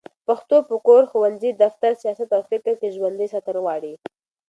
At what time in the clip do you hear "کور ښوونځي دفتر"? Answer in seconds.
0.87-1.91